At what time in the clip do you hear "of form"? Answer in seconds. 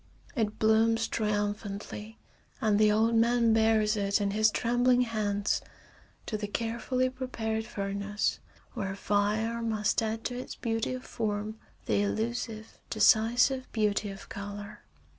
10.95-11.59